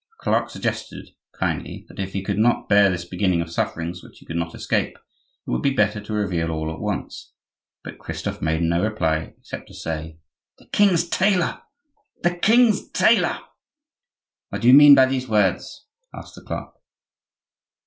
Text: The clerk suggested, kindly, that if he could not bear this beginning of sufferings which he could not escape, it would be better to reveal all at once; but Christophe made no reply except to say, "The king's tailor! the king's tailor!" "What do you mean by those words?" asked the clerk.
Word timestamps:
The 0.17 0.23
clerk 0.31 0.49
suggested, 0.49 1.11
kindly, 1.39 1.85
that 1.87 1.99
if 1.99 2.13
he 2.13 2.23
could 2.23 2.39
not 2.39 2.67
bear 2.67 2.89
this 2.89 3.05
beginning 3.05 3.39
of 3.39 3.51
sufferings 3.51 4.01
which 4.01 4.17
he 4.17 4.25
could 4.25 4.35
not 4.35 4.55
escape, 4.55 4.97
it 4.97 5.51
would 5.51 5.61
be 5.61 5.75
better 5.75 6.01
to 6.01 6.13
reveal 6.13 6.49
all 6.49 6.73
at 6.73 6.79
once; 6.79 7.33
but 7.83 7.99
Christophe 7.99 8.41
made 8.41 8.63
no 8.63 8.81
reply 8.81 9.35
except 9.37 9.67
to 9.67 9.75
say, 9.75 10.17
"The 10.57 10.65
king's 10.73 11.07
tailor! 11.07 11.61
the 12.23 12.35
king's 12.35 12.89
tailor!" 12.89 13.41
"What 14.49 14.63
do 14.63 14.69
you 14.69 14.73
mean 14.73 14.95
by 14.95 15.05
those 15.05 15.27
words?" 15.27 15.85
asked 16.11 16.33
the 16.33 16.41
clerk. 16.41 16.73